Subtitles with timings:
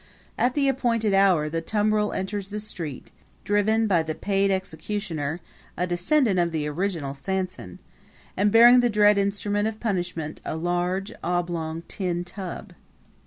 [0.35, 3.11] At the appointed hour the tumbrel enters the street,
[3.43, 5.41] driven by the paid executioner
[5.77, 7.77] a descendant of the original Sanson
[8.35, 12.73] and bearing the dread instrument of punishment, a large oblong tin tub.